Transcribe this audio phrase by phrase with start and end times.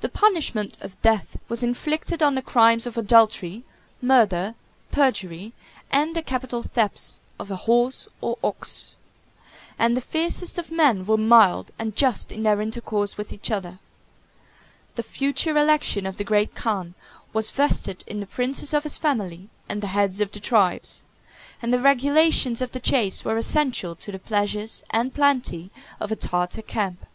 [0.00, 3.62] The punishment of death was inflicted on the crimes of adultery,
[4.00, 4.56] murder,
[4.90, 5.52] perjury,
[5.88, 8.96] and the capital thefts of a horse or ox;
[9.78, 13.78] and the fiercest of men were mild and just in their intercourse with each other.
[14.96, 16.94] The future election of the great khan
[17.32, 21.04] was vested in the princes of his family and the heads of the tribes;
[21.62, 25.70] and the regulations of the chase were essential to the pleasures and plenty
[26.00, 27.06] of a Tartar camp.